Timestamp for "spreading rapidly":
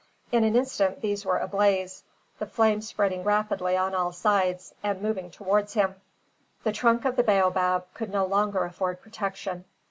2.81-3.77